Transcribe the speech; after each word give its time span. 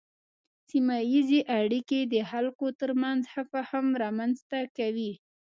سیمه 0.69 0.97
ایزې 1.11 1.39
اړیکې 1.59 1.99
د 2.13 2.15
خلکو 2.31 2.65
ترمنځ 2.79 3.21
ښه 3.31 3.43
فهم 3.51 3.85
رامنځته 4.03 4.59
کوي. 4.77 5.11